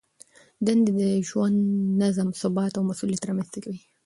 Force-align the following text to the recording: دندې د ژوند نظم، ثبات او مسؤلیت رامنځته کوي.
دندې 0.65 0.91
د 0.99 1.01
ژوند 1.29 1.57
نظم، 2.01 2.29
ثبات 2.41 2.73
او 2.75 2.83
مسؤلیت 2.91 3.23
رامنځته 3.29 3.57
کوي. 3.63 3.81